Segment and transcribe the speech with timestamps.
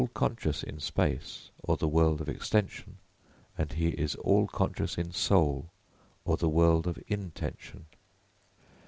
[0.01, 2.97] ]He is all conscious in space, or the world of extension;
[3.55, 5.69] and he is all conscious in soul,
[6.25, 7.85] or the world of intension.